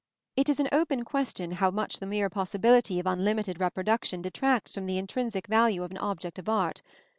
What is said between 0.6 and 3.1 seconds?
open question how much the mere possibility of